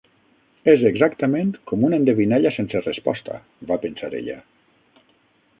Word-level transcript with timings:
"És 0.71 0.85
exactament 0.89 1.51
com 1.73 1.85
una 1.89 1.99
endevinalla 2.01 2.55
sense 2.57 2.83
resposta!" 2.87 3.39
va 3.73 3.81
pensar 3.85 4.11
ella. 4.23 4.43